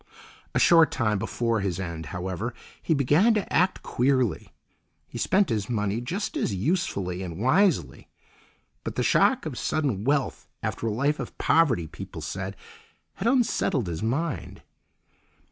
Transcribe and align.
A 0.55 0.59
short 0.59 0.89
time 0.91 1.19
before 1.19 1.59
his 1.59 1.79
end, 1.79 2.07
however, 2.07 2.55
he 2.81 2.95
began 2.95 3.35
to 3.35 3.53
act 3.53 3.83
queerly. 3.83 4.51
He 5.07 5.19
spent 5.19 5.49
his 5.49 5.69
money 5.69 6.01
just 6.01 6.35
as 6.35 6.55
usefully 6.55 7.21
and 7.21 7.37
wisely, 7.37 8.09
but 8.83 8.95
the 8.95 9.03
shock 9.03 9.45
of 9.45 9.59
sudden 9.59 10.03
wealth 10.03 10.47
after 10.63 10.87
a 10.87 10.91
life 10.91 11.19
of 11.19 11.37
poverty, 11.37 11.85
people 11.85 12.21
said, 12.21 12.55
had 13.17 13.27
unsettled 13.27 13.85
his 13.85 14.01
mind. 14.01 14.63